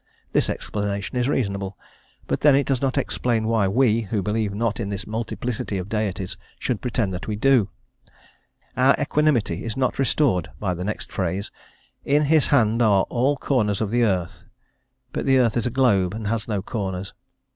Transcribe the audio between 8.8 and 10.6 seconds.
equanimity is not restored